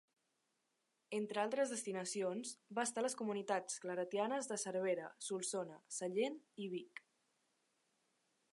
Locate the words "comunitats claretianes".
3.19-4.49